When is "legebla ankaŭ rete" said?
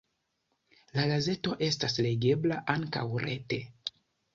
2.09-3.67